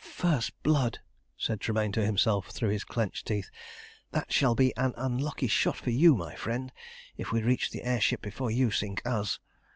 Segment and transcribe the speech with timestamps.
[0.00, 1.00] "First blood!"
[1.36, 3.50] said Tremayne to himself through his clenched teeth.
[4.12, 6.70] "That shall be an unlucky shot for you, my friend,
[7.16, 9.40] if we reach the air ship before you sink us."